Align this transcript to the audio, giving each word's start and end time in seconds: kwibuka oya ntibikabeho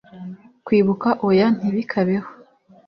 kwibuka 0.65 1.09
oya 1.27 1.47
ntibikabeho 1.57 2.29